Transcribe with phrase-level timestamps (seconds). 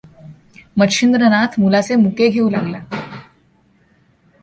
[0.77, 2.79] मच्छिंद्रनाथ मुलाचे मुके घेऊं लागला.